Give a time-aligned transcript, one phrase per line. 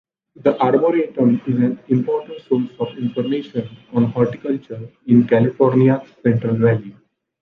[0.35, 6.95] The Arboretum is an important source of information on horticulture in California's Central Valley.